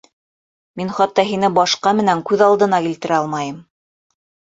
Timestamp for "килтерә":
2.87-3.17